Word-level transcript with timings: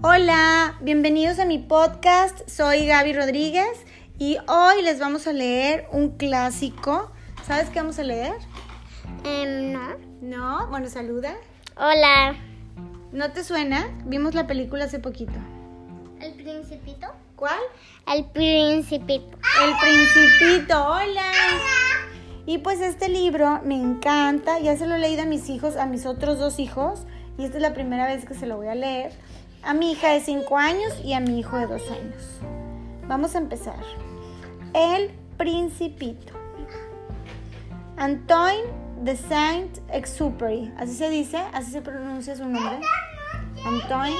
Hola, 0.00 0.76
bienvenidos 0.80 1.40
a 1.40 1.44
mi 1.44 1.58
podcast. 1.58 2.48
Soy 2.48 2.86
Gaby 2.86 3.14
Rodríguez 3.14 3.84
y 4.16 4.38
hoy 4.46 4.82
les 4.82 5.00
vamos 5.00 5.26
a 5.26 5.32
leer 5.32 5.88
un 5.90 6.10
clásico. 6.16 7.10
¿Sabes 7.44 7.68
qué 7.70 7.80
vamos 7.80 7.98
a 7.98 8.04
leer? 8.04 8.34
Em, 9.24 9.72
no. 9.72 9.96
No, 10.20 10.68
bueno, 10.68 10.88
saluda. 10.88 11.34
Hola. 11.76 12.36
¿No 13.10 13.32
te 13.32 13.42
suena? 13.42 13.88
Vimos 14.04 14.36
la 14.36 14.46
película 14.46 14.84
hace 14.84 15.00
poquito. 15.00 15.32
¿El 16.20 16.34
principito? 16.34 17.08
¿Cuál? 17.34 17.58
El 18.06 18.24
principito. 18.26 19.36
El 19.64 19.74
Principito. 19.80 20.80
Hola. 20.80 21.32
Y 22.46 22.58
pues 22.58 22.80
este 22.80 23.08
libro 23.08 23.60
me 23.64 23.74
encanta. 23.74 24.60
Ya 24.60 24.76
se 24.76 24.86
lo 24.86 24.94
he 24.94 25.00
leído 25.00 25.22
a 25.22 25.26
mis 25.26 25.48
hijos, 25.50 25.74
a 25.74 25.86
mis 25.86 26.06
otros 26.06 26.38
dos 26.38 26.60
hijos. 26.60 27.00
Y 27.36 27.44
esta 27.44 27.56
es 27.56 27.62
la 27.62 27.74
primera 27.74 28.06
vez 28.06 28.24
que 28.24 28.34
se 28.34 28.46
lo 28.46 28.56
voy 28.56 28.68
a 28.68 28.76
leer. 28.76 29.12
A 29.62 29.74
mi 29.74 29.92
hija 29.92 30.10
de 30.10 30.20
5 30.20 30.56
años 30.56 30.94
y 31.04 31.12
a 31.12 31.20
mi 31.20 31.40
hijo 31.40 31.56
de 31.58 31.66
2 31.66 31.90
años. 31.90 32.24
Vamos 33.06 33.34
a 33.34 33.38
empezar. 33.38 33.80
El 34.72 35.10
Principito. 35.36 36.32
Antoine 37.96 38.64
de 39.02 39.16
Saint-Exupéry. 39.16 40.72
Así 40.78 40.94
se 40.94 41.10
dice, 41.10 41.38
así 41.52 41.72
se 41.72 41.82
pronuncia 41.82 42.36
su 42.36 42.44
nombre. 42.44 42.80
Antoine. 43.64 44.16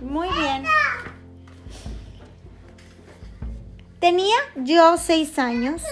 Muy 0.00 0.28
bien. 0.28 0.64
Tenía 4.00 4.36
yo 4.56 4.96
6 4.96 5.38
años 5.38 5.82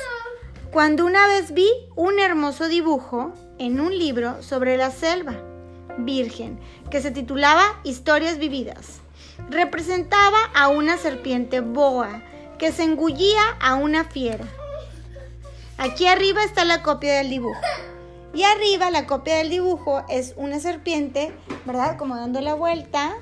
cuando 0.70 1.06
una 1.06 1.26
vez 1.26 1.52
vi 1.52 1.68
un 1.96 2.18
hermoso 2.18 2.68
dibujo 2.68 3.32
en 3.58 3.80
un 3.80 3.98
libro 3.98 4.42
sobre 4.42 4.76
la 4.76 4.90
selva 4.90 5.51
virgen 5.98 6.58
que 6.90 7.00
se 7.00 7.10
titulaba 7.10 7.62
Historias 7.84 8.38
vividas. 8.38 9.00
Representaba 9.48 10.38
a 10.54 10.68
una 10.68 10.96
serpiente 10.98 11.60
boa 11.60 12.22
que 12.58 12.72
se 12.72 12.84
engullía 12.84 13.42
a 13.60 13.74
una 13.74 14.04
fiera. 14.04 14.46
Aquí 15.78 16.06
arriba 16.06 16.44
está 16.44 16.64
la 16.64 16.82
copia 16.82 17.14
del 17.14 17.30
dibujo. 17.30 17.60
Y 18.34 18.44
arriba 18.44 18.90
la 18.90 19.06
copia 19.06 19.36
del 19.36 19.50
dibujo 19.50 20.04
es 20.08 20.34
una 20.36 20.58
serpiente, 20.60 21.32
¿verdad? 21.66 21.98
Como 21.98 22.16
dando 22.16 22.40
la 22.40 22.54
vuelta 22.54 23.14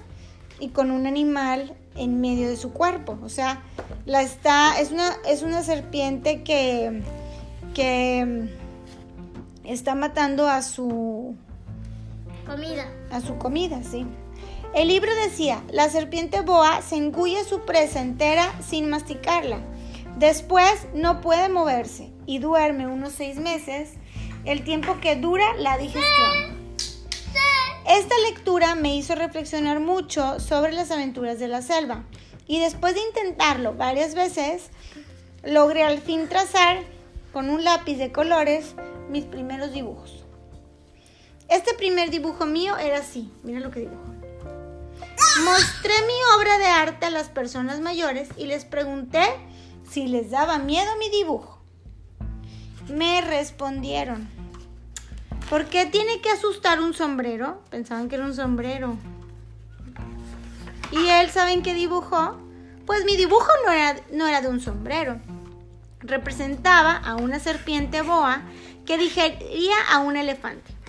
y 0.60 0.68
con 0.68 0.90
un 0.90 1.06
animal 1.06 1.74
en 1.96 2.20
medio 2.20 2.48
de 2.48 2.56
su 2.56 2.72
cuerpo. 2.72 3.18
O 3.22 3.28
sea, 3.28 3.62
la 4.04 4.22
está, 4.22 4.78
es 4.78 4.92
una, 4.92 5.16
es 5.26 5.42
una 5.42 5.62
serpiente 5.62 6.42
que, 6.42 7.02
que 7.74 8.50
está 9.64 9.94
matando 9.94 10.48
a 10.48 10.62
su, 10.62 11.34
Comida. 12.50 12.90
a 13.12 13.20
su 13.20 13.38
comida, 13.38 13.80
sí. 13.84 14.04
El 14.74 14.88
libro 14.88 15.14
decía, 15.14 15.62
la 15.70 15.88
serpiente 15.88 16.40
boa 16.40 16.82
se 16.82 16.96
engulle 16.96 17.44
su 17.44 17.60
presa 17.60 18.00
entera 18.00 18.52
sin 18.60 18.90
masticarla. 18.90 19.60
Después 20.16 20.88
no 20.92 21.20
puede 21.20 21.48
moverse 21.48 22.10
y 22.26 22.40
duerme 22.40 22.88
unos 22.88 23.12
seis 23.12 23.36
meses, 23.36 23.90
el 24.44 24.64
tiempo 24.64 24.98
que 25.00 25.14
dura 25.14 25.54
la 25.58 25.78
digestión. 25.78 26.58
Esta 27.86 28.14
lectura 28.28 28.74
me 28.74 28.96
hizo 28.96 29.14
reflexionar 29.14 29.78
mucho 29.78 30.40
sobre 30.40 30.72
las 30.72 30.90
aventuras 30.90 31.38
de 31.38 31.46
la 31.46 31.62
selva 31.62 32.04
y 32.48 32.58
después 32.58 32.94
de 32.94 33.00
intentarlo 33.00 33.74
varias 33.74 34.16
veces, 34.16 34.70
logré 35.44 35.84
al 35.84 35.98
fin 35.98 36.28
trazar 36.28 36.80
con 37.32 37.48
un 37.48 37.62
lápiz 37.62 37.94
de 37.96 38.10
colores 38.10 38.74
mis 39.08 39.24
primeros 39.24 39.72
dibujos. 39.72 40.19
Este 41.50 41.74
primer 41.74 42.10
dibujo 42.10 42.46
mío 42.46 42.76
era 42.76 42.98
así, 42.98 43.28
mira 43.42 43.58
lo 43.58 43.72
que 43.72 43.80
dibujó. 43.80 44.14
Mostré 45.44 45.94
mi 46.06 46.38
obra 46.38 46.58
de 46.58 46.66
arte 46.66 47.06
a 47.06 47.10
las 47.10 47.28
personas 47.28 47.80
mayores 47.80 48.28
y 48.36 48.46
les 48.46 48.64
pregunté 48.64 49.24
si 49.90 50.06
les 50.06 50.30
daba 50.30 50.58
miedo 50.58 50.88
mi 51.00 51.10
dibujo. 51.10 51.60
Me 52.88 53.20
respondieron, 53.20 54.28
¿por 55.48 55.66
qué 55.66 55.86
tiene 55.86 56.20
que 56.20 56.30
asustar 56.30 56.80
un 56.80 56.94
sombrero? 56.94 57.60
Pensaban 57.68 58.08
que 58.08 58.14
era 58.14 58.26
un 58.26 58.34
sombrero. 58.34 58.96
¿Y 60.92 61.08
él 61.08 61.30
saben 61.30 61.62
qué 61.62 61.74
dibujó? 61.74 62.38
Pues 62.86 63.04
mi 63.04 63.16
dibujo 63.16 63.50
no 63.66 63.72
era, 63.72 63.96
no 64.12 64.28
era 64.28 64.40
de 64.40 64.48
un 64.48 64.60
sombrero. 64.60 65.20
Representaba 65.98 66.96
a 66.96 67.16
una 67.16 67.40
serpiente 67.40 68.02
boa 68.02 68.42
que 68.86 68.98
digería 68.98 69.76
a 69.90 69.98
un 69.98 70.16
elefante. 70.16 70.79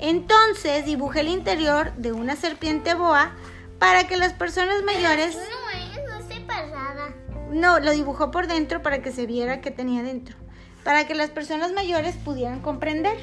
Entonces 0.00 0.86
dibujé 0.86 1.20
el 1.20 1.28
interior 1.28 1.92
de 1.96 2.12
una 2.12 2.34
serpiente 2.34 2.94
boa 2.94 3.32
para 3.78 4.04
que 4.04 4.16
las 4.16 4.32
personas 4.32 4.82
mayores... 4.82 5.36
No 5.36 6.08
no 6.08 6.18
estoy 6.18 6.40
pasada. 6.40 7.14
No, 7.50 7.80
lo 7.80 7.90
dibujó 7.92 8.30
por 8.30 8.46
dentro 8.46 8.82
para 8.82 9.02
que 9.02 9.12
se 9.12 9.26
viera 9.26 9.60
qué 9.60 9.70
tenía 9.70 10.02
dentro. 10.02 10.36
Para 10.84 11.06
que 11.06 11.14
las 11.14 11.30
personas 11.30 11.72
mayores 11.72 12.16
pudieran 12.16 12.60
comprender. 12.60 13.18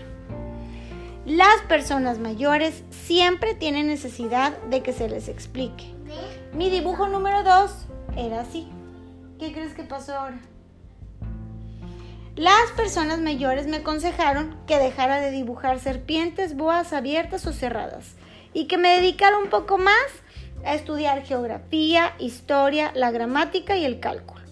Las 1.25 1.61
personas 1.67 2.19
mayores 2.19 2.83
siempre 2.89 3.55
tienen 3.55 3.87
necesidad 3.87 4.57
de 4.69 4.81
que 4.81 4.93
se 4.93 5.09
les 5.09 5.27
explique. 5.27 5.93
Mi 6.53 6.69
dibujo 6.69 7.07
número 7.07 7.43
2 7.43 7.71
era 8.15 8.41
así. 8.41 8.67
¿Qué 9.39 9.51
crees 9.51 9.73
que 9.73 9.83
pasó 9.83 10.15
ahora? 10.15 10.39
Las 12.37 12.69
personas 12.75 13.19
mayores 13.19 13.65
me 13.65 13.77
aconsejaron 13.77 14.55
que 14.67 14.77
dejara 14.77 15.19
de 15.19 15.31
dibujar 15.31 15.79
serpientes, 15.79 16.55
boas 16.55 16.93
abiertas 16.93 17.47
o 17.47 17.51
cerradas 17.51 18.11
y 18.53 18.67
que 18.67 18.77
me 18.77 18.89
dedicara 18.89 19.39
un 19.39 19.49
poco 19.49 19.79
más 19.79 20.05
a 20.63 20.75
estudiar 20.75 21.25
geografía, 21.25 22.13
historia, 22.19 22.91
la 22.93 23.09
gramática 23.09 23.75
y 23.75 23.85
el 23.85 23.99
cálculo. 23.99 24.43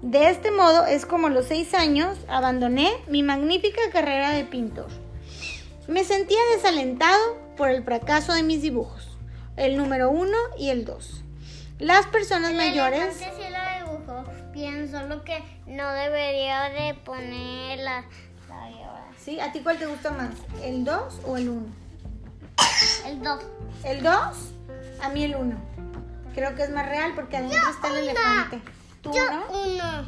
De 0.00 0.30
este 0.30 0.50
modo 0.50 0.86
es 0.86 1.04
como 1.04 1.26
a 1.26 1.30
los 1.30 1.44
seis 1.44 1.74
años 1.74 2.16
abandoné 2.26 2.90
mi 3.06 3.22
magnífica 3.22 3.82
carrera 3.92 4.30
de 4.30 4.44
pintor. 4.44 4.88
Me 5.88 6.04
sentía 6.04 6.40
desalentado 6.54 7.36
por 7.58 7.68
el 7.68 7.84
fracaso 7.84 8.32
de 8.32 8.44
mis 8.44 8.62
dibujos, 8.62 9.10
el 9.58 9.76
número 9.76 10.08
uno 10.08 10.38
y 10.58 10.70
el 10.70 10.86
dos. 10.86 11.22
Las 11.78 12.06
personas 12.06 12.54
mayores... 12.54 13.14
sí 14.56 14.92
lo 15.08 15.22
que 15.22 15.42
no 15.66 15.92
debería 15.92 16.70
de 16.70 16.94
poner 16.94 17.78
la, 17.78 18.04
la 18.48 18.68
viola. 18.68 19.04
¿Sí? 19.18 19.38
¿A 19.38 19.52
ti 19.52 19.60
cuál 19.60 19.78
te 19.78 19.86
gusta 19.86 20.10
más? 20.10 20.30
¿El 20.62 20.84
2 20.84 21.20
o 21.26 21.36
el 21.36 21.48
1? 21.50 21.66
El 23.06 23.22
2. 23.22 23.40
¿El 23.84 24.02
2? 24.02 24.12
A 25.02 25.08
mí 25.10 25.24
el 25.24 25.36
1. 25.36 25.56
Creo 26.34 26.54
que 26.54 26.62
es 26.62 26.70
más 26.70 26.86
real 26.86 27.12
porque 27.14 27.36
adentro 27.36 27.70
está 27.70 27.88
el 27.88 27.96
elefante. 28.08 28.60
¿Tú 29.02 29.10
no? 29.10 29.44
uno. 29.50 30.02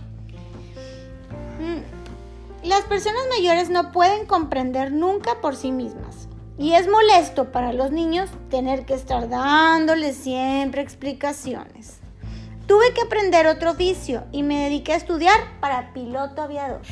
Mm. 1.60 2.66
Las 2.66 2.82
personas 2.82 3.22
mayores 3.30 3.68
no 3.70 3.92
pueden 3.92 4.26
comprender 4.26 4.92
nunca 4.92 5.40
por 5.40 5.56
sí 5.56 5.72
mismas. 5.72 6.28
Y 6.56 6.72
es 6.72 6.88
molesto 6.88 7.52
para 7.52 7.72
los 7.72 7.92
niños 7.92 8.30
tener 8.50 8.84
que 8.84 8.94
estar 8.94 9.28
dándoles 9.28 10.16
siempre 10.16 10.82
explicaciones. 10.82 12.00
Tuve 12.68 12.92
que 12.92 13.00
aprender 13.00 13.46
otro 13.46 13.70
oficio 13.70 14.24
y 14.30 14.42
me 14.42 14.64
dediqué 14.64 14.92
a 14.92 14.96
estudiar 14.96 15.40
para 15.58 15.94
piloto 15.94 16.42
aviador. 16.42 16.82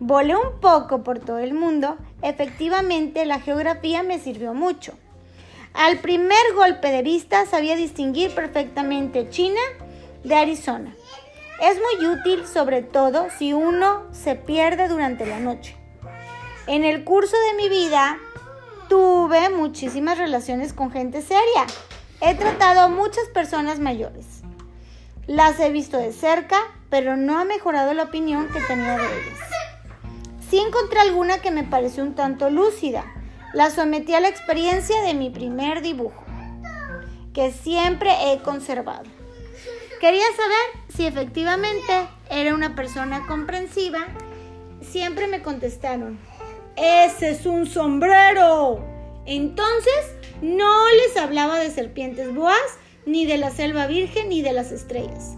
Volé 0.00 0.34
un 0.34 0.58
poco 0.60 1.04
por 1.04 1.20
todo 1.20 1.38
el 1.38 1.54
mundo. 1.54 1.96
Efectivamente, 2.20 3.24
la 3.26 3.38
geografía 3.38 4.02
me 4.02 4.18
sirvió 4.18 4.54
mucho. 4.54 4.94
Al 5.72 5.98
primer 5.98 6.52
golpe 6.56 6.90
de 6.90 7.02
vista 7.02 7.46
sabía 7.46 7.76
distinguir 7.76 8.34
perfectamente 8.34 9.30
China 9.30 9.60
de 10.24 10.34
Arizona. 10.34 10.92
Es 11.62 11.78
muy 11.78 12.08
útil, 12.08 12.44
sobre 12.44 12.82
todo 12.82 13.28
si 13.38 13.52
uno 13.52 14.02
se 14.10 14.34
pierde 14.34 14.88
durante 14.88 15.26
la 15.26 15.38
noche. 15.38 15.76
En 16.66 16.84
el 16.84 17.04
curso 17.04 17.36
de 17.36 17.62
mi 17.62 17.68
vida 17.68 18.18
tuve 18.88 19.48
muchísimas 19.48 20.18
relaciones 20.18 20.72
con 20.72 20.90
gente 20.90 21.22
seria. 21.22 21.66
He 22.20 22.34
tratado 22.34 22.80
a 22.80 22.88
muchas 22.88 23.28
personas 23.32 23.78
mayores. 23.78 24.35
Las 25.26 25.58
he 25.58 25.70
visto 25.70 25.98
de 25.98 26.12
cerca, 26.12 26.56
pero 26.88 27.16
no 27.16 27.38
ha 27.38 27.44
mejorado 27.44 27.92
la 27.94 28.04
opinión 28.04 28.48
que 28.48 28.60
tenía 28.60 28.96
de 28.96 29.04
ellas. 29.04 29.38
Sí 30.48 30.58
encontré 30.58 31.00
alguna 31.00 31.38
que 31.38 31.50
me 31.50 31.64
pareció 31.64 32.04
un 32.04 32.14
tanto 32.14 32.48
lúcida. 32.48 33.04
La 33.52 33.70
sometí 33.70 34.14
a 34.14 34.20
la 34.20 34.28
experiencia 34.28 35.02
de 35.02 35.14
mi 35.14 35.30
primer 35.30 35.82
dibujo, 35.82 36.24
que 37.32 37.50
siempre 37.50 38.10
he 38.26 38.38
conservado. 38.42 39.04
Quería 40.00 40.26
saber 40.36 40.84
si 40.94 41.06
efectivamente 41.06 42.08
era 42.30 42.54
una 42.54 42.76
persona 42.76 43.26
comprensiva. 43.26 44.06
Siempre 44.80 45.26
me 45.26 45.42
contestaron, 45.42 46.20
ese 46.76 47.30
es 47.30 47.46
un 47.46 47.66
sombrero. 47.66 48.84
Entonces 49.24 50.14
no 50.42 50.88
les 50.90 51.16
hablaba 51.16 51.58
de 51.58 51.70
serpientes 51.70 52.32
boas, 52.32 52.78
ni 53.06 53.24
de 53.24 53.38
la 53.38 53.50
selva 53.50 53.86
virgen, 53.86 54.28
ni 54.28 54.42
de 54.42 54.52
las 54.52 54.72
estrellas. 54.72 55.36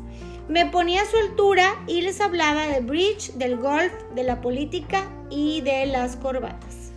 Me 0.49 0.67
ponía 0.67 1.03
a 1.03 1.07
su 1.07 1.17
altura 1.19 1.75
y 1.87 2.01
les 2.01 2.21
hablaba 2.21 2.67
de 2.67 2.81
bridge, 2.81 3.33
del 3.35 3.59
golf, 3.59 3.93
de 4.15 4.25
la 4.25 4.41
política 4.41 5.05
y 5.31 5.61
de 5.61 5.87
las 5.87 6.17
corbatas. 6.17 6.93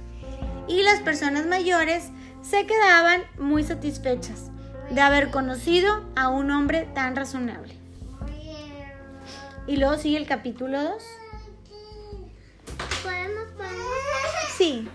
Y 0.67 0.81
las 0.83 1.01
personas 1.01 1.45
mayores 1.45 2.09
se 2.41 2.65
quedaban 2.65 3.23
muy 3.37 3.63
satisfechas 3.63 4.51
de 4.89 5.01
haber 5.01 5.31
conocido 5.31 6.03
a 6.15 6.29
un 6.29 6.49
hombre 6.49 6.87
tan 6.93 7.15
razonable. 7.15 7.75
Y 9.67 9.77
luego 9.77 9.97
sigue 9.97 10.17
el 10.17 10.27
capítulo 10.27 10.81
2. 10.81 11.03
¿Podemos 13.03 13.47
poner? 13.57 13.71
Sí. 14.57 14.87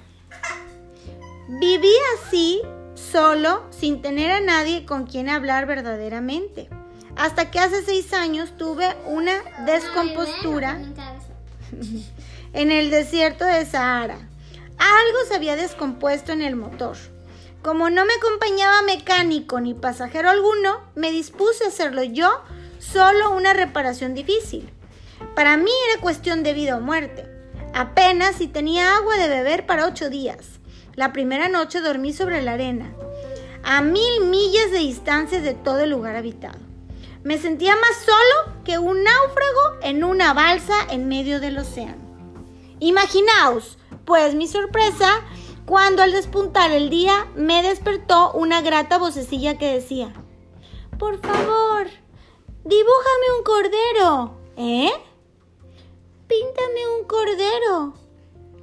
Viví 1.61 1.93
así, 2.19 2.61
solo, 2.97 3.63
sin 3.71 4.03
tener 4.03 4.31
a 4.33 4.41
nadie 4.41 4.85
con 4.85 5.07
quien 5.07 5.29
hablar 5.29 5.67
verdaderamente. 5.67 6.69
Hasta 7.15 7.51
que 7.51 7.61
hace 7.61 7.83
seis 7.83 8.13
años 8.13 8.57
tuve 8.59 8.95
una 9.07 9.35
descompostura 9.65 10.79
en 12.53 12.73
el 12.73 12.91
desierto 12.91 13.45
de 13.45 13.65
Sahara. 13.65 14.19
Algo 14.79 15.19
se 15.29 15.37
había 15.37 15.57
descompuesto 15.57 16.33
en 16.33 16.43
el 16.43 16.57
motor. 16.57 16.97
Como 17.63 17.91
no 17.91 18.05
me 18.05 18.13
acompañaba 18.15 18.83
mecánico 18.83 19.61
ni 19.61 19.75
pasajero 19.75 20.29
alguno, 20.29 20.81
me 20.95 21.11
dispuse 21.11 21.65
a 21.65 21.69
hacerlo 21.69 22.03
yo, 22.03 22.31
solo 22.79 23.35
una 23.35 23.55
reparación 23.55 24.15
difícil. 24.15 24.71
Para 25.35 25.57
mí 25.57 25.71
era 25.91 26.01
cuestión 26.01 26.43
de 26.43 26.53
vida 26.53 26.77
o 26.77 26.81
muerte. 26.81 27.27
Apenas 27.75 28.37
si 28.37 28.47
tenía 28.47 28.97
agua 28.97 29.17
de 29.17 29.29
beber 29.29 29.67
para 29.67 29.87
ocho 29.87 30.11
días. 30.11 30.61
La 30.97 31.13
primera 31.13 31.49
noche 31.51 31.83
dormí 31.83 32.15
sobre 32.15 32.41
la 32.41 32.53
arena, 32.53 32.91
a 33.63 33.83
mil 33.83 34.25
millas 34.25 34.71
de 34.71 34.79
distancia 34.79 35.43
de 35.43 35.53
todo 35.53 35.81
el 35.81 35.91
lugar 35.91 36.17
habitado. 36.17 36.59
Me 37.23 37.37
sentía 37.37 37.77
más 37.77 37.99
solo 37.99 38.57
que 38.65 38.79
un 38.79 39.05
náufrago 39.05 39.83
en 39.83 40.05
una 40.05 40.33
balsa 40.33 40.75
en 40.91 41.07
medio 41.07 41.39
del 41.39 41.59
océano. 41.59 42.01
Imaginaos, 42.81 43.77
pues 44.07 44.35
mi 44.35 44.47
sorpresa, 44.47 45.21
cuando 45.67 46.03
al 46.03 46.13
despuntar 46.13 46.71
el 46.71 46.89
día 46.89 47.27
me 47.35 47.63
despertó 47.63 48.33
una 48.33 48.63
grata 48.63 48.97
vocecilla 48.97 49.59
que 49.59 49.75
decía, 49.75 50.15
por 50.99 51.21
favor, 51.21 51.89
dibújame 52.65 53.37
un 53.37 53.45
cordero. 53.45 54.39
¿Eh? 54.57 54.93
Píntame 56.27 56.89
un 56.99 57.07
cordero. 57.07 57.95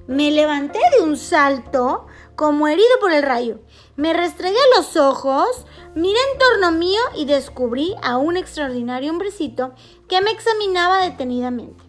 Me 0.08 0.32
levanté 0.32 0.80
de 0.98 1.04
un 1.04 1.16
salto 1.16 2.08
como 2.36 2.68
herido 2.68 3.00
por 3.00 3.12
el 3.12 3.24
rayo. 3.24 3.60
Me 3.96 4.14
restregué 4.14 4.60
los 4.76 4.98
ojos, 4.98 5.66
miré 5.96 6.20
en 6.32 6.40
torno 6.40 6.72
mío 6.72 7.02
y 7.16 7.26
descubrí 7.26 7.96
a 8.02 8.18
un 8.18 8.38
extraordinario 8.38 9.12
hombrecito 9.12 9.74
que 10.08 10.22
me 10.22 10.32
examinaba 10.32 11.04
detenidamente. 11.04 11.84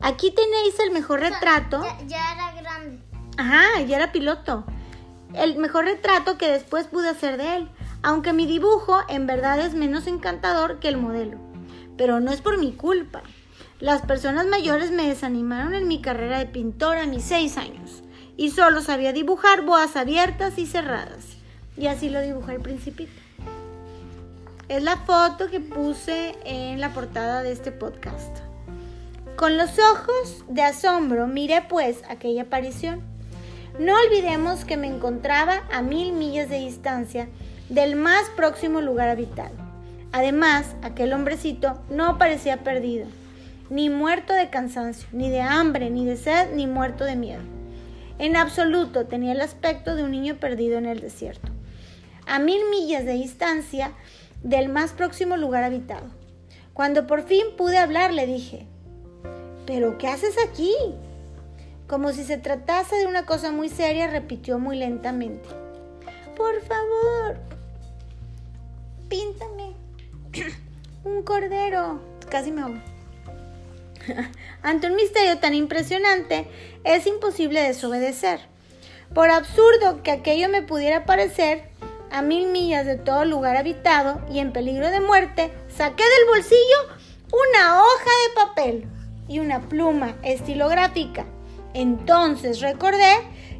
Aquí 0.00 0.30
tenéis 0.30 0.78
el 0.80 0.90
mejor 0.90 1.20
retrato. 1.20 1.82
Ya, 1.82 2.06
ya 2.06 2.32
era 2.32 2.60
grande. 2.60 3.02
Ajá, 3.36 3.80
ya 3.82 3.96
era 3.96 4.12
piloto. 4.12 4.64
El 5.34 5.58
mejor 5.58 5.84
retrato 5.84 6.38
que 6.38 6.48
después 6.48 6.86
pude 6.86 7.08
hacer 7.08 7.36
de 7.36 7.56
él, 7.56 7.70
aunque 8.02 8.32
mi 8.32 8.46
dibujo 8.46 9.00
en 9.08 9.26
verdad 9.26 9.60
es 9.60 9.74
menos 9.74 10.06
encantador 10.06 10.78
que 10.78 10.88
el 10.88 10.96
modelo. 10.96 11.38
Pero 11.96 12.20
no 12.20 12.30
es 12.30 12.40
por 12.40 12.58
mi 12.58 12.72
culpa. 12.72 13.22
Las 13.80 14.02
personas 14.02 14.46
mayores 14.46 14.90
me 14.90 15.06
desanimaron 15.06 15.74
en 15.74 15.86
mi 15.86 16.00
carrera 16.00 16.38
de 16.38 16.46
pintor 16.46 16.96
a 16.96 17.06
mis 17.06 17.24
seis 17.24 17.56
años 17.56 18.02
y 18.38 18.52
solo 18.52 18.80
sabía 18.80 19.12
dibujar 19.12 19.62
boas 19.62 19.96
abiertas 19.96 20.58
y 20.58 20.66
cerradas. 20.66 21.36
Y 21.76 21.88
así 21.88 22.08
lo 22.08 22.22
dibujé 22.22 22.54
el 22.54 22.62
principito. 22.62 23.10
Es 24.68 24.82
la 24.82 24.96
foto 24.98 25.50
que 25.50 25.60
puse 25.60 26.36
en 26.44 26.80
la 26.80 26.94
portada 26.94 27.42
de 27.42 27.50
este 27.52 27.72
podcast. 27.72 28.38
Con 29.36 29.56
los 29.56 29.70
ojos 29.78 30.44
de 30.48 30.62
asombro 30.62 31.26
miré 31.26 31.62
pues 31.68 32.02
aquella 32.08 32.42
aparición. 32.42 33.02
No 33.80 33.94
olvidemos 34.06 34.64
que 34.64 34.76
me 34.76 34.86
encontraba 34.86 35.64
a 35.72 35.82
mil 35.82 36.12
millas 36.12 36.48
de 36.48 36.58
distancia 36.58 37.28
del 37.68 37.96
más 37.96 38.30
próximo 38.36 38.80
lugar 38.80 39.08
habitado. 39.08 39.54
Además, 40.12 40.76
aquel 40.82 41.12
hombrecito 41.12 41.80
no 41.90 42.18
parecía 42.18 42.62
perdido, 42.62 43.06
ni 43.68 43.90
muerto 43.90 44.32
de 44.32 44.48
cansancio, 44.48 45.08
ni 45.12 45.28
de 45.28 45.40
hambre, 45.40 45.90
ni 45.90 46.06
de 46.06 46.16
sed, 46.16 46.54
ni 46.54 46.66
muerto 46.66 47.04
de 47.04 47.16
miedo. 47.16 47.57
En 48.18 48.36
absoluto 48.36 49.06
tenía 49.06 49.32
el 49.32 49.40
aspecto 49.40 49.94
de 49.94 50.02
un 50.02 50.10
niño 50.10 50.36
perdido 50.36 50.76
en 50.78 50.86
el 50.86 51.00
desierto, 51.00 51.52
a 52.26 52.38
mil 52.38 52.60
millas 52.70 53.04
de 53.04 53.12
distancia 53.12 53.92
del 54.42 54.68
más 54.68 54.92
próximo 54.92 55.36
lugar 55.36 55.62
habitado. 55.64 56.06
Cuando 56.74 57.06
por 57.06 57.22
fin 57.22 57.44
pude 57.56 57.78
hablar, 57.78 58.12
le 58.12 58.26
dije, 58.26 58.66
¿pero 59.66 59.98
qué 59.98 60.08
haces 60.08 60.36
aquí? 60.48 60.74
Como 61.86 62.12
si 62.12 62.24
se 62.24 62.38
tratase 62.38 62.96
de 62.96 63.06
una 63.06 63.24
cosa 63.24 63.50
muy 63.52 63.68
seria, 63.68 64.08
repitió 64.08 64.58
muy 64.58 64.76
lentamente. 64.76 65.48
Por 66.36 66.60
favor, 66.62 67.38
píntame 69.08 69.72
un 71.04 71.22
cordero. 71.22 72.00
Casi 72.28 72.52
me 72.52 72.60
ahogo. 72.60 72.97
Ante 74.62 74.86
un 74.88 74.96
misterio 74.96 75.38
tan 75.38 75.54
impresionante, 75.54 76.48
es 76.84 77.06
imposible 77.06 77.62
desobedecer. 77.62 78.40
Por 79.14 79.30
absurdo 79.30 80.02
que 80.02 80.10
aquello 80.10 80.48
me 80.48 80.62
pudiera 80.62 81.04
parecer, 81.04 81.70
a 82.10 82.22
mil 82.22 82.48
millas 82.48 82.86
de 82.86 82.96
todo 82.96 83.24
lugar 83.24 83.56
habitado 83.56 84.20
y 84.30 84.38
en 84.38 84.52
peligro 84.52 84.90
de 84.90 85.00
muerte, 85.00 85.52
saqué 85.68 86.02
del 86.02 86.26
bolsillo 86.28 86.98
una 87.32 87.82
hoja 87.82 88.10
de 88.26 88.34
papel 88.34 88.88
y 89.28 89.38
una 89.40 89.68
pluma 89.68 90.16
estilográfica. 90.22 91.26
Entonces 91.74 92.60
recordé 92.60 93.12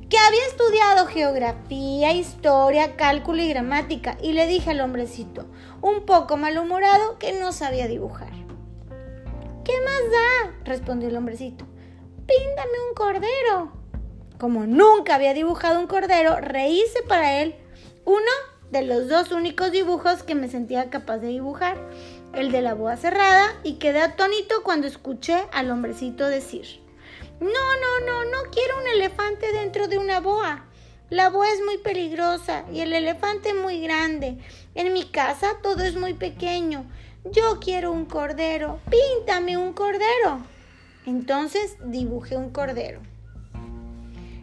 que 0.08 0.16
había 0.16 0.46
estudiado 0.46 1.06
geografía, 1.06 2.12
historia, 2.12 2.96
cálculo 2.96 3.42
y 3.42 3.48
gramática 3.48 4.16
y 4.22 4.32
le 4.32 4.46
dije 4.46 4.70
al 4.70 4.80
hombrecito, 4.80 5.44
un 5.82 6.06
poco 6.06 6.38
malhumorado, 6.38 7.18
que 7.18 7.38
no 7.38 7.52
sabía 7.52 7.86
dibujar. 7.86 8.47
¿Qué 9.68 9.74
más 9.82 10.10
da? 10.10 10.54
respondió 10.64 11.10
el 11.10 11.16
hombrecito. 11.18 11.66
Píntame 12.26 12.72
un 12.88 12.94
cordero. 12.94 13.72
Como 14.38 14.66
nunca 14.66 15.14
había 15.14 15.34
dibujado 15.34 15.78
un 15.78 15.86
cordero, 15.86 16.40
reíse 16.40 17.02
para 17.02 17.42
él 17.42 17.54
uno 18.06 18.30
de 18.70 18.80
los 18.80 19.10
dos 19.10 19.30
únicos 19.30 19.70
dibujos 19.70 20.22
que 20.22 20.34
me 20.34 20.48
sentía 20.48 20.88
capaz 20.88 21.18
de 21.18 21.28
dibujar 21.28 21.76
el 22.32 22.50
de 22.50 22.62
la 22.62 22.72
boa 22.72 22.96
cerrada, 22.96 23.54
y 23.62 23.74
quedé 23.74 24.00
atónito 24.00 24.62
cuando 24.62 24.86
escuché 24.86 25.36
al 25.52 25.70
hombrecito 25.70 26.26
decir, 26.26 26.80
no, 27.38 27.48
no, 27.48 28.06
no, 28.06 28.24
no 28.24 28.50
quiero 28.50 28.78
un 28.78 28.88
elefante 28.88 29.52
dentro 29.52 29.86
de 29.86 29.98
una 29.98 30.20
boa. 30.20 30.64
La 31.10 31.28
boa 31.28 31.50
es 31.50 31.62
muy 31.62 31.76
peligrosa 31.76 32.64
y 32.72 32.80
el 32.80 32.94
elefante 32.94 33.52
muy 33.52 33.82
grande. 33.82 34.38
En 34.74 34.94
mi 34.94 35.04
casa 35.04 35.56
todo 35.62 35.82
es 35.82 35.94
muy 35.96 36.14
pequeño. 36.14 36.86
Yo 37.24 37.58
quiero 37.60 37.92
un 37.92 38.04
cordero. 38.04 38.80
Píntame 38.90 39.56
un 39.56 39.72
cordero. 39.72 40.40
Entonces 41.06 41.76
dibujé 41.84 42.36
un 42.36 42.50
cordero. 42.50 43.00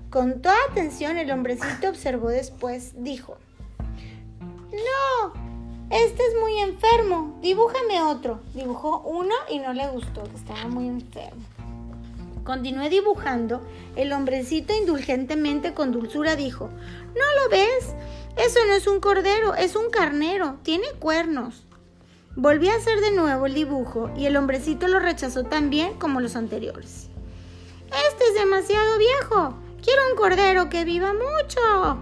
Con 0.10 0.41
toda 0.41 0.55
atención 0.72 1.17
el 1.17 1.29
hombrecito 1.32 1.89
observó 1.89 2.29
después. 2.29 2.94
Dijo, 3.03 3.38
no, 4.72 5.34
este 5.89 6.24
es 6.25 6.39
muy 6.39 6.58
enfermo, 6.60 7.38
dibújame 7.41 8.01
otro. 8.01 8.39
Dibujó 8.53 9.01
uno 9.01 9.36
y 9.50 9.60
no 9.60 9.74
le 9.74 9.88
gustó, 9.89 10.24
estaba 10.34 10.67
muy 10.67 10.88
enfermo. 10.88 11.44
Continué 12.46 12.89
dibujando. 12.89 13.62
El 13.96 14.13
hombrecito 14.13 14.74
indulgentemente 14.74 15.74
con 15.74 15.91
dulzura 15.91 16.36
dijo, 16.36 16.70
¿no 16.70 17.44
lo 17.44 17.50
ves? 17.50 17.94
Eso 18.38 18.60
no 18.67 18.74
es 18.74 18.88
un 18.88 19.00
cordero, 19.00 19.53
es 19.55 19.75
un 19.75 19.89
carnero, 19.89 20.58
tiene 20.63 20.88
cuernos. 21.00 21.64
Volví 22.37 22.67
a 22.67 22.75
hacer 22.75 22.99
de 22.99 23.11
nuevo 23.11 23.45
el 23.45 23.53
dibujo 23.53 24.11
y 24.17 24.25
el 24.25 24.35
hombrecito 24.35 24.89
lo 24.89 24.99
rechazó 24.99 25.45
tan 25.45 25.69
bien 25.69 25.93
como 25.93 26.19
los 26.19 26.35
anteriores. 26.35 27.07
Este 27.85 28.25
es 28.27 28.33
demasiado 28.33 28.97
viejo. 28.97 29.55
Quiero 29.81 30.01
un 30.11 30.17
cordero 30.17 30.69
que 30.69 30.83
viva 30.83 31.13
mucho. 31.13 31.97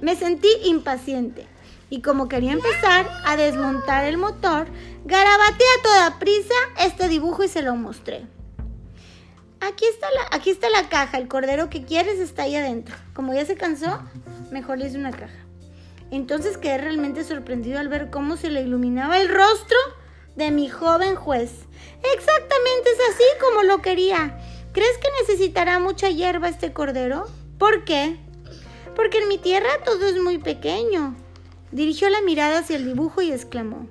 Me 0.00 0.14
sentí 0.14 0.48
impaciente 0.64 1.48
y 1.90 2.02
como 2.02 2.28
quería 2.28 2.52
empezar 2.52 3.10
a 3.24 3.36
desmontar 3.36 4.04
el 4.04 4.16
motor, 4.16 4.68
garabateé 5.06 5.66
a 5.78 5.82
toda 5.82 6.18
prisa 6.20 6.54
este 6.78 7.08
dibujo 7.08 7.42
y 7.42 7.48
se 7.48 7.62
lo 7.62 7.74
mostré. 7.74 8.26
Aquí 9.60 9.86
está, 9.86 10.06
la, 10.10 10.36
aquí 10.36 10.50
está 10.50 10.70
la 10.70 10.88
caja, 10.88 11.18
el 11.18 11.26
cordero 11.26 11.68
que 11.68 11.84
quieres 11.84 12.20
está 12.20 12.44
ahí 12.44 12.54
adentro. 12.54 12.94
Como 13.12 13.34
ya 13.34 13.44
se 13.44 13.56
cansó, 13.56 13.98
mejor 14.52 14.78
le 14.78 14.86
hice 14.86 14.98
una 14.98 15.10
caja. 15.10 15.43
Entonces 16.10 16.58
quedé 16.58 16.78
realmente 16.78 17.24
sorprendido 17.24 17.78
al 17.78 17.88
ver 17.88 18.10
cómo 18.10 18.36
se 18.36 18.50
le 18.50 18.62
iluminaba 18.62 19.18
el 19.18 19.28
rostro 19.28 19.76
de 20.36 20.50
mi 20.50 20.68
joven 20.68 21.16
juez. 21.16 21.50
Exactamente 22.14 22.90
es 22.90 23.14
así 23.14 23.24
como 23.40 23.62
lo 23.62 23.82
quería. 23.82 24.38
¿Crees 24.72 24.98
que 24.98 25.08
necesitará 25.20 25.78
mucha 25.78 26.10
hierba 26.10 26.48
este 26.48 26.72
cordero? 26.72 27.26
¿Por 27.58 27.84
qué? 27.84 28.18
Porque 28.96 29.18
en 29.18 29.28
mi 29.28 29.38
tierra 29.38 29.68
todo 29.84 30.06
es 30.06 30.20
muy 30.20 30.38
pequeño. 30.38 31.14
Dirigió 31.72 32.08
la 32.08 32.22
mirada 32.22 32.58
hacia 32.58 32.76
el 32.76 32.84
dibujo 32.84 33.22
y 33.22 33.32
exclamó. 33.32 33.88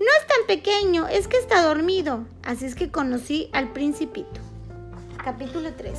No 0.00 0.06
es 0.18 0.26
tan 0.26 0.46
pequeño, 0.46 1.08
es 1.08 1.28
que 1.28 1.36
está 1.36 1.62
dormido. 1.62 2.24
Así 2.42 2.64
es 2.64 2.74
que 2.74 2.90
conocí 2.90 3.50
al 3.52 3.72
principito. 3.72 4.40
Capítulo 5.22 5.74
3. 5.74 5.98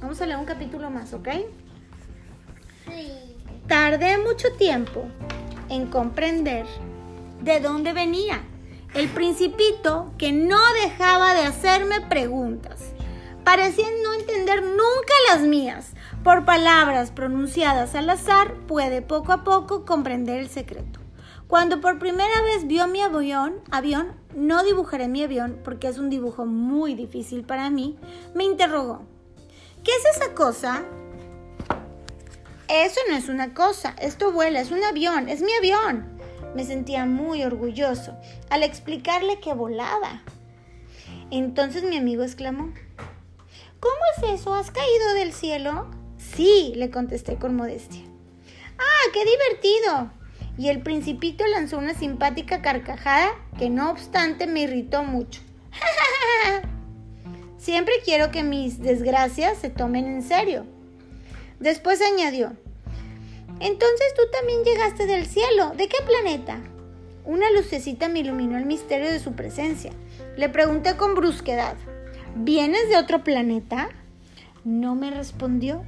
Vamos 0.00 0.20
a 0.20 0.26
leer 0.26 0.38
un 0.38 0.44
capítulo 0.44 0.90
más, 0.90 1.12
¿ok? 1.12 1.28
Sí. 2.86 3.29
Tardé 3.70 4.18
mucho 4.18 4.48
tiempo. 4.58 5.04
en 5.68 5.86
comprender 5.86 6.66
de 7.40 7.60
dónde 7.60 7.92
venía. 7.92 8.42
El 8.94 9.08
principito 9.08 10.12
que 10.18 10.32
no 10.32 10.58
dejaba 10.82 11.34
de 11.34 11.42
hacerme 11.42 12.00
preguntas. 12.00 12.80
Parecía 13.44 13.86
no 14.02 14.12
entender 14.14 14.64
nunca 14.64 15.14
las 15.28 15.42
mías. 15.42 15.92
Por 16.24 16.44
palabras 16.44 17.12
pronunciadas 17.12 17.94
al 17.94 18.10
azar 18.10 18.56
puede 18.66 19.02
poco 19.02 19.30
a 19.30 19.44
poco 19.44 19.84
comprender 19.84 20.40
el 20.40 20.48
secreto. 20.48 20.98
Cuando 21.46 21.80
por 21.80 22.00
primera 22.00 22.42
vez 22.42 22.66
vio 22.66 22.88
mi 22.88 23.00
avión, 23.02 23.60
avión, 23.70 24.16
no 24.34 24.64
dibujaré 24.64 25.06
mi 25.06 25.22
avión 25.22 25.60
porque 25.62 25.86
es 25.86 25.98
un 25.98 26.10
dibujo 26.10 26.44
muy 26.44 26.96
difícil 26.96 27.44
para 27.44 27.70
mí, 27.70 27.96
me 28.34 28.42
interrogó. 28.42 29.02
¿Qué 29.84 29.92
es 29.92 30.16
esa 30.16 30.34
cosa? 30.34 30.82
Eso 32.70 33.00
no 33.08 33.16
es 33.16 33.28
una 33.28 33.52
cosa, 33.52 33.96
esto 34.00 34.32
vuela, 34.32 34.60
es 34.60 34.70
un 34.70 34.82
avión, 34.84 35.28
es 35.28 35.42
mi 35.42 35.52
avión. 35.54 36.18
Me 36.54 36.64
sentía 36.64 37.04
muy 37.04 37.42
orgulloso 37.44 38.16
al 38.48 38.62
explicarle 38.62 39.40
que 39.40 39.54
volaba. 39.54 40.22
Entonces 41.30 41.82
mi 41.82 41.96
amigo 41.96 42.22
exclamó, 42.22 42.72
¿Cómo 43.80 43.94
es 44.16 44.40
eso? 44.40 44.54
¿Has 44.54 44.70
caído 44.70 45.14
del 45.14 45.32
cielo? 45.32 45.90
Sí, 46.18 46.72
le 46.76 46.90
contesté 46.90 47.36
con 47.36 47.56
modestia. 47.56 48.02
¡Ah, 48.78 49.10
qué 49.12 49.24
divertido! 49.24 50.20
y 50.60 50.68
el 50.68 50.82
principito 50.82 51.46
lanzó 51.46 51.78
una 51.78 51.94
simpática 51.94 52.60
carcajada 52.60 53.30
que 53.58 53.70
no 53.70 53.90
obstante 53.90 54.46
me 54.46 54.60
irritó 54.60 55.02
mucho. 55.02 55.40
Siempre 57.56 57.94
quiero 58.04 58.30
que 58.30 58.42
mis 58.42 58.78
desgracias 58.78 59.56
se 59.56 59.70
tomen 59.70 60.06
en 60.06 60.22
serio. 60.22 60.66
Después 61.60 62.00
añadió, 62.00 62.56
entonces 63.60 64.14
tú 64.16 64.22
también 64.32 64.64
llegaste 64.64 65.06
del 65.06 65.26
cielo. 65.26 65.72
¿De 65.76 65.86
qué 65.86 65.98
planeta? 66.06 66.58
Una 67.26 67.50
lucecita 67.50 68.08
me 68.08 68.20
iluminó 68.20 68.56
el 68.56 68.64
misterio 68.64 69.10
de 69.10 69.20
su 69.20 69.34
presencia. 69.34 69.92
Le 70.36 70.48
pregunté 70.48 70.96
con 70.96 71.14
brusquedad, 71.14 71.76
¿vienes 72.34 72.88
de 72.88 72.96
otro 72.96 73.22
planeta? 73.22 73.90
No 74.64 74.94
me 74.94 75.10
respondió. 75.10 75.84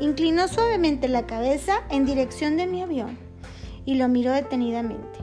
Inclinó 0.00 0.48
suavemente 0.48 1.06
la 1.06 1.26
cabeza 1.26 1.84
en 1.90 2.04
dirección 2.04 2.56
de 2.56 2.66
mi 2.66 2.82
avión 2.82 3.16
y 3.84 3.94
lo 3.94 4.08
miró 4.08 4.32
detenidamente. 4.32 5.20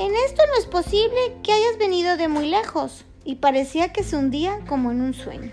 En 0.00 0.12
esto 0.26 0.42
no 0.46 0.58
es 0.58 0.66
posible 0.66 1.36
que 1.44 1.52
hayas 1.52 1.78
venido 1.78 2.16
de 2.16 2.26
muy 2.26 2.48
lejos 2.48 3.04
y 3.24 3.36
parecía 3.36 3.92
que 3.92 4.02
se 4.02 4.16
hundía 4.16 4.58
como 4.66 4.90
en 4.90 5.00
un 5.00 5.14
sueño. 5.14 5.52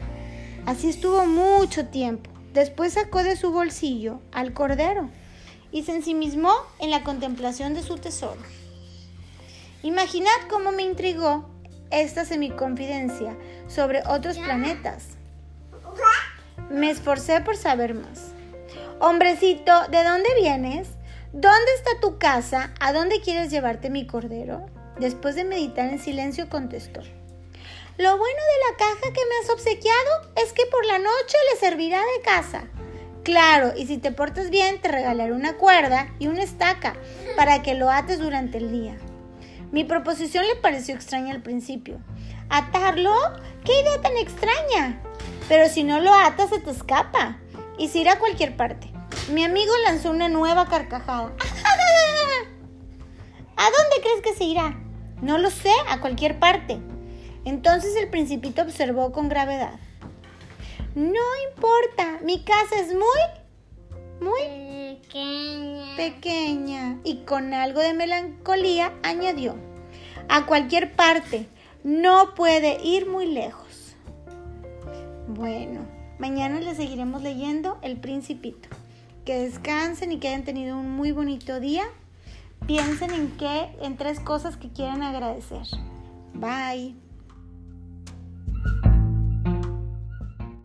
Así 0.66 0.90
estuvo 0.90 1.26
mucho 1.26 1.86
tiempo. 1.88 2.32
Después 2.54 2.94
sacó 2.94 3.24
de 3.24 3.36
su 3.36 3.52
bolsillo 3.52 4.20
al 4.32 4.54
cordero 4.54 5.10
y 5.72 5.84
se 5.84 5.94
ensimismó 5.94 6.54
en 6.80 6.90
la 6.90 7.04
contemplación 7.04 7.74
de 7.74 7.84
su 7.84 7.98
tesoro. 7.98 8.42
Imaginad 9.84 10.32
cómo 10.50 10.72
me 10.72 10.84
intrigó 10.84 11.50
esta 11.92 12.26
semiconfidencia 12.26 13.38
sobre 13.68 14.02
otros 14.08 14.40
planetas. 14.40 15.10
Me 16.72 16.90
esforcé 16.90 17.42
por 17.42 17.58
saber 17.58 17.94
más. 17.94 18.32
Hombrecito, 19.00 19.88
¿de 19.92 20.04
dónde 20.04 20.30
vienes? 20.40 20.88
¿Dónde 21.32 21.74
está 21.78 22.00
tu 22.02 22.18
casa? 22.18 22.74
¿A 22.80 22.92
dónde 22.92 23.22
quieres 23.22 23.52
llevarte 23.52 23.90
mi 23.90 24.08
cordero? 24.08 24.66
Después 25.00 25.36
de 25.36 25.44
meditar 25.44 25.90
en 25.90 26.00
silencio 26.00 26.50
contestó. 26.50 27.02
Lo 27.98 28.18
bueno 28.18 28.28
de 28.28 28.72
la 28.72 28.78
caja 28.78 29.14
que 29.14 29.26
me 29.26 29.38
has 29.42 29.50
obsequiado 29.50 30.34
es 30.36 30.52
que 30.52 30.66
por 30.66 30.86
la 30.86 31.00
noche 31.00 31.38
le 31.54 31.60
servirá 31.60 32.00
de 32.00 32.22
casa. 32.24 32.66
Claro, 33.24 33.72
y 33.78 33.88
si 33.88 33.98
te 33.98 34.12
portas 34.12 34.50
bien 34.50 34.82
te 34.82 34.90
regalaré 34.90 35.32
una 35.32 35.56
cuerda 35.56 36.14
y 36.20 36.28
una 36.28 36.44
estaca 36.44 36.98
para 37.38 37.64
que 37.64 37.74
lo 37.74 37.90
ates 37.90 38.20
durante 38.20 38.58
el 38.58 38.70
día. 38.70 38.98
Mi 39.72 39.86
proposición 39.86 40.46
le 40.46 40.58
pareció 40.58 40.94
extraña 40.94 41.34
al 41.34 41.42
principio. 41.42 42.00
¿Atarlo? 42.50 43.14
¡Qué 43.64 43.80
idea 43.80 44.02
tan 44.02 44.18
extraña! 44.18 45.02
Pero 45.48 45.70
si 45.70 45.86
no 45.86 46.02
lo 46.02 46.14
atas 46.14 46.50
se 46.50 46.60
te 46.60 46.72
escapa 46.72 47.40
y 47.78 47.88
se 47.88 48.00
irá 48.00 48.14
a 48.14 48.20
cualquier 48.20 48.58
parte. 48.58 48.92
Mi 49.30 49.46
amigo 49.46 49.72
lanzó 49.86 50.12
una 50.12 50.28
nueva 50.28 50.68
carcajada. 50.68 51.32
¿A 53.56 53.64
dónde 53.64 54.02
crees 54.02 54.22
que 54.22 54.36
se 54.36 54.44
irá? 54.44 54.78
No 55.22 55.38
lo 55.38 55.50
sé, 55.50 55.72
a 55.88 56.02
cualquier 56.02 56.40
parte. 56.40 56.82
Entonces 57.46 57.96
el 57.96 58.10
principito 58.10 58.64
observó 58.64 59.12
con 59.12 59.30
gravedad. 59.30 59.80
No 60.96 61.22
importa, 61.50 62.20
mi 62.24 62.44
casa 62.44 62.80
es 62.80 62.94
muy, 62.94 64.22
muy 64.22 65.00
pequeña. 65.02 65.96
pequeña. 65.96 67.00
Y 67.04 67.24
con 67.26 67.54
algo 67.54 67.80
de 67.80 67.94
melancolía 67.94 68.94
añadió, 69.04 69.56
a 70.28 70.46
cualquier 70.46 70.96
parte, 70.96 71.48
no 71.84 72.34
puede 72.36 72.82
ir 72.84 73.08
muy 73.08 73.28
lejos. 73.28 73.96
Bueno, 75.28 75.96
Mañana 76.18 76.62
les 76.62 76.78
seguiremos 76.78 77.22
leyendo 77.22 77.78
El 77.82 77.98
Principito. 77.98 78.70
Que 79.26 79.40
descansen 79.40 80.12
y 80.12 80.18
que 80.18 80.30
hayan 80.30 80.46
tenido 80.46 80.78
un 80.78 80.90
muy 80.90 81.12
bonito 81.12 81.60
día. 81.60 81.84
Piensen 82.68 83.12
en 83.12 83.32
qué, 83.38 83.70
en 83.82 83.98
tres 83.98 84.20
cosas 84.22 84.56
que 84.56 84.70
quieran 84.70 85.04
agradecer. 85.04 85.64
Bye. 86.34 86.96